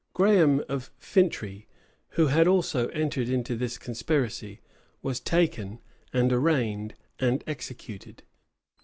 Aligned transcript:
[*] 0.11 0.13
Graham 0.15 0.63
of 0.67 0.89
Fintry, 0.97 1.67
who 2.17 2.25
had 2.25 2.47
also 2.47 2.87
entered 2.87 3.29
into 3.29 3.55
this 3.55 3.77
conspiracy, 3.77 4.59
was 5.03 5.19
taken, 5.19 5.79
and 6.11 6.33
arraigned, 6.33 6.95
and 7.19 7.43
executed. 7.45 8.23